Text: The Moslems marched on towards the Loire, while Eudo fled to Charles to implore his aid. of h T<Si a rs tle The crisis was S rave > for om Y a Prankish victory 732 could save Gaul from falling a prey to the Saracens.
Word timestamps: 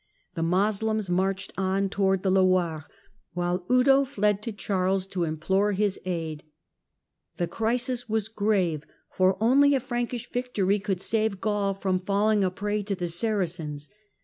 The 0.33 0.41
Moslems 0.41 1.11
marched 1.11 1.53
on 1.59 1.87
towards 1.87 2.23
the 2.23 2.31
Loire, 2.31 2.87
while 3.33 3.63
Eudo 3.69 4.03
fled 4.03 4.41
to 4.41 4.51
Charles 4.51 5.05
to 5.05 5.23
implore 5.25 5.73
his 5.73 5.99
aid. 6.05 6.39
of 6.41 6.45
h 6.47 6.47
T<Si 6.47 6.47
a 6.47 6.47
rs 6.47 6.47
tle 6.47 7.37
The 7.37 7.47
crisis 7.47 8.09
was 8.09 8.27
S 8.29 8.33
rave 8.39 8.83
> 8.97 9.09
for 9.15 9.37
om 9.43 9.61
Y 9.61 9.67
a 9.67 9.79
Prankish 9.79 10.27
victory 10.31 10.79
732 10.79 10.85
could 10.85 11.01
save 11.03 11.39
Gaul 11.39 11.75
from 11.75 11.99
falling 11.99 12.43
a 12.43 12.49
prey 12.49 12.81
to 12.81 12.95
the 12.95 13.09
Saracens. 13.09 13.89